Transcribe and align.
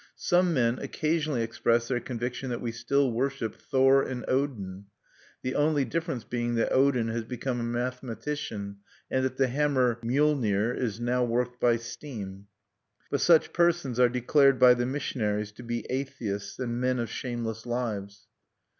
Some 0.17 0.51
men 0.51 0.79
occasionally 0.79 1.43
express 1.43 1.87
their 1.87 1.99
conviction 1.99 2.49
that 2.49 2.59
we 2.59 2.71
still 2.71 3.11
worship 3.11 3.53
Thor 3.53 4.01
and 4.01 4.25
Odin, 4.27 4.85
the 5.43 5.53
only 5.53 5.85
difference 5.85 6.23
being 6.23 6.55
that 6.55 6.71
Odin 6.73 7.09
has 7.09 7.23
become 7.23 7.59
a 7.59 7.63
mathematician, 7.63 8.77
and 9.11 9.23
that 9.23 9.37
the 9.37 9.47
Hammer 9.47 9.99
Mjolnir 10.03 10.75
is 10.75 10.99
now 10.99 11.23
worked 11.23 11.59
by 11.61 11.75
steam. 11.77 12.47
But 13.11 13.21
such 13.21 13.53
persons 13.53 13.99
are 13.99 14.09
declared 14.09 14.57
by 14.57 14.73
the 14.73 14.87
missionaries 14.87 15.51
to 15.51 15.61
be 15.61 15.85
atheists 15.87 16.57
and 16.57 16.81
men 16.81 16.97
of 16.97 17.07
shameless 17.11 17.67
lives. 17.67 18.25